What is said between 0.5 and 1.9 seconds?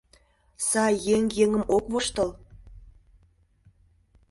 Сай еҥ еҥым ок